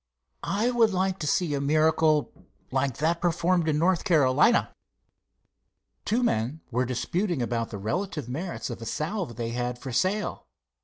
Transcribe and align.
I 0.41 0.71
would 0.71 0.89
like 0.89 1.19
to 1.19 1.27
see 1.27 1.53
a 1.53 1.61
miracle 1.61 2.33
like 2.71 2.97
that 2.97 3.21
performed 3.21 3.67
in 3.69 3.77
North 3.77 4.03
Carolina. 4.03 4.73
Two 6.05 6.23
men 6.23 6.61
were 6.71 6.85
disputing 6.85 7.39
about 7.43 7.69
the 7.69 7.77
relative 7.77 8.27
merits 8.27 8.71
of 8.71 8.79
the 8.79 8.87
salve 8.87 9.35
they 9.35 9.49
had 9.51 9.77
for 9.77 9.91
sale. 9.91 10.47